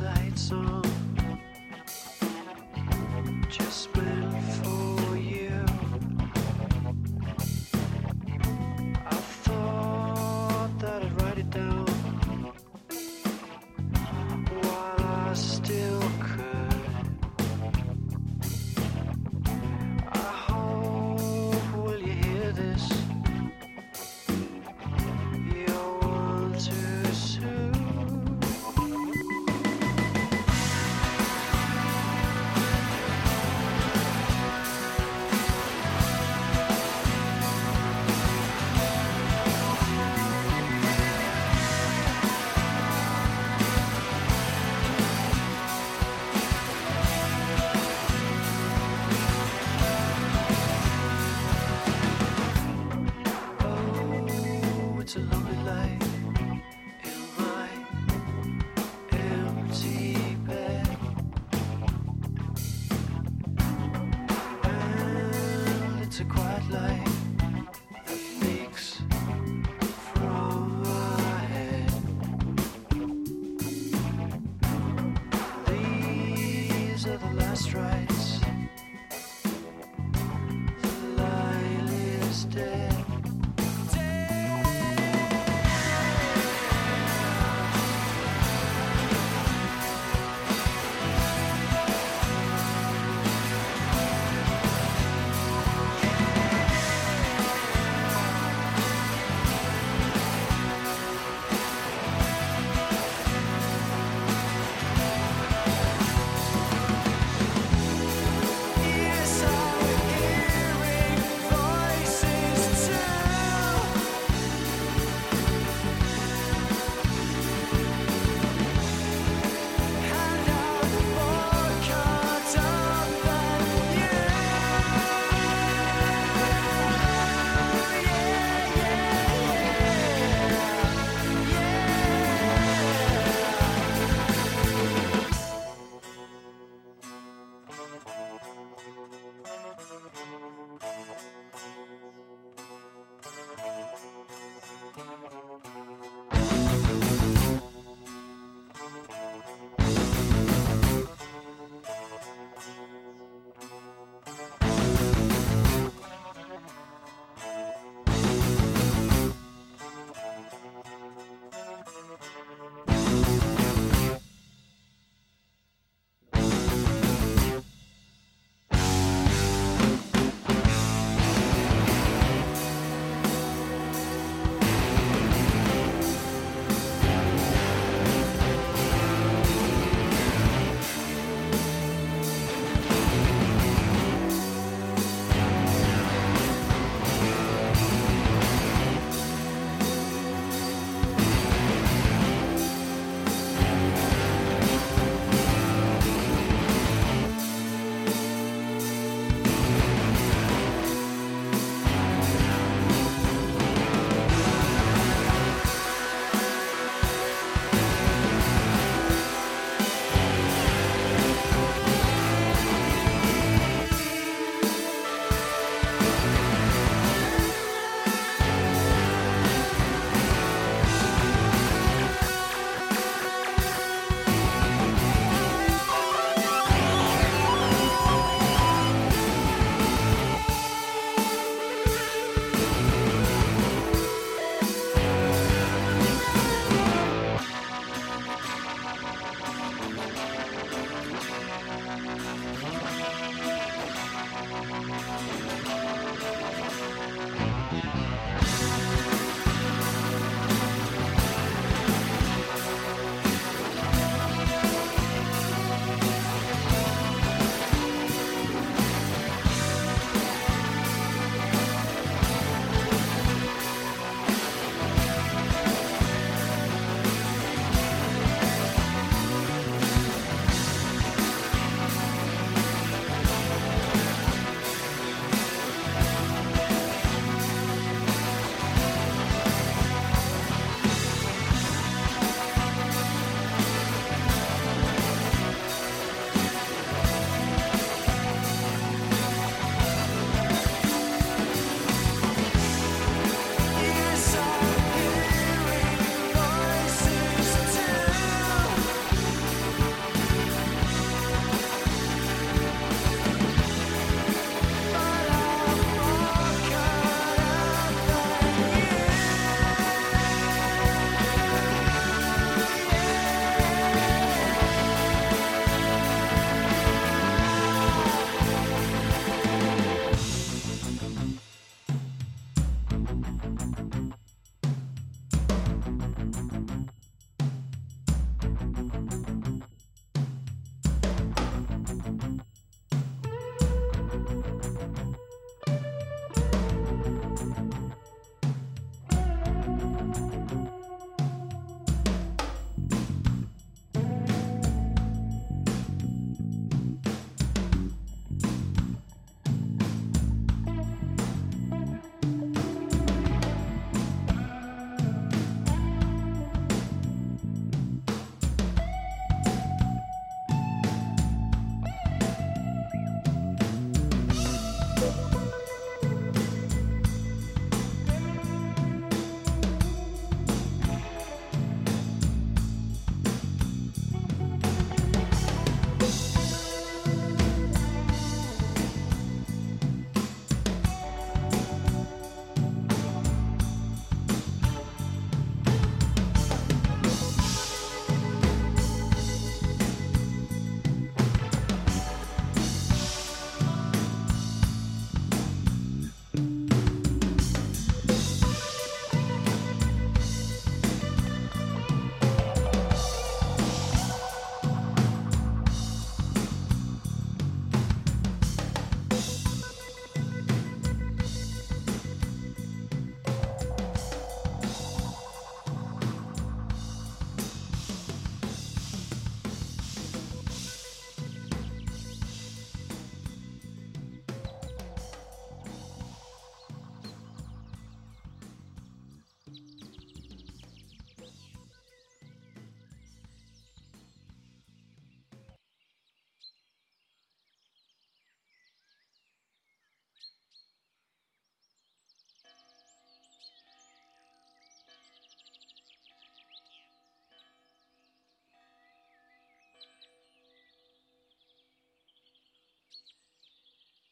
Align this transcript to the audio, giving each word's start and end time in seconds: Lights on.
Lights 0.00 0.52
on. 0.52 0.97